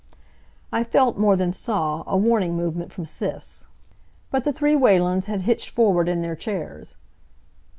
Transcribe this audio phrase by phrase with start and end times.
[0.71, 3.67] I felt, more than saw, a warning movement from Sis.
[4.31, 6.95] But the three Whalens had hitched forward in their chairs.